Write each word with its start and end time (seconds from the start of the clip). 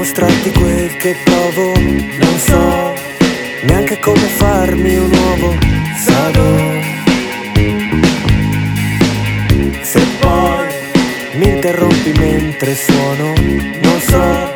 dimostrarti 0.00 0.50
quel 0.52 0.96
che 0.96 1.14
provo, 1.24 1.74
non 1.78 2.38
so 2.38 2.94
neanche 3.64 3.98
come 3.98 4.16
farmi 4.16 4.96
un 4.96 5.12
uovo 5.12 5.58
sado. 5.94 6.56
Se 9.82 10.00
poi 10.20 10.66
mi 11.34 11.48
interrompi 11.48 12.12
mentre 12.18 12.74
suono, 12.74 13.34
non 13.82 14.00
so, 14.00 14.54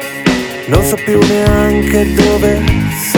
non 0.64 0.82
so 0.82 0.96
più 1.04 1.18
neanche 1.20 2.10
dove 2.14 2.62
sono. 3.12 3.13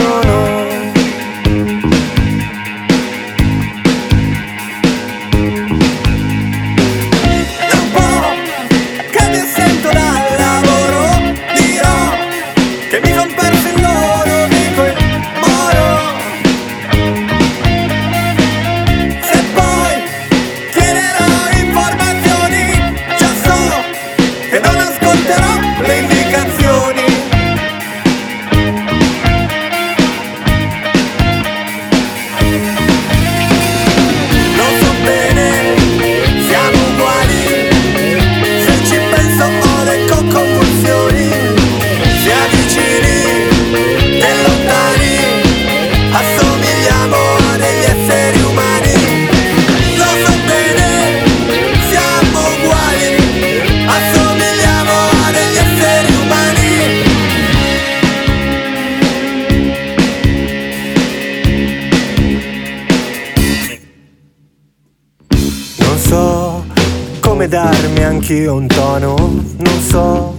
Come 67.47 67.63
darmi 67.63 68.03
anch'io 68.03 68.55
un 68.55 68.67
tono, 68.67 69.15
non 69.15 69.81
so 69.81 70.35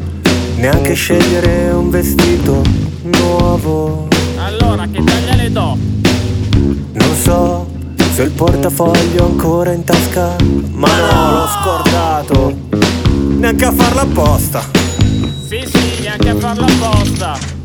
neanche 0.56 0.92
scegliere 0.92 1.70
un 1.70 1.88
vestito 1.88 2.62
nuovo. 3.02 4.08
Allora, 4.36 4.86
che 4.86 5.02
taglia 5.02 5.34
le 5.34 5.50
do? 5.50 5.76
Non 6.92 7.14
so 7.22 7.66
se 8.12 8.22
ho 8.22 8.24
il 8.24 8.30
portafoglio 8.30 9.24
ancora 9.24 9.72
in 9.72 9.84
tasca, 9.84 10.36
ma 10.72 10.88
no, 10.88 11.32
l'ho 11.32 11.48
scordato. 11.62 12.56
Neanche 13.38 13.64
a 13.64 13.72
farla 13.72 14.02
apposta. 14.02 14.62
Sì, 15.46 15.64
sì, 15.64 16.02
neanche 16.02 16.28
a 16.28 16.36
farlo 16.36 16.66
apposta. 16.66 17.57